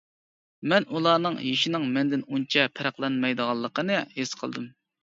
[0.71, 4.69] مەن ئۇلارنىڭ يېشىنىڭ مەندىن ئۇنچە پەرقلەنمەيدىغانلىقىنى ھېس قىلدىم.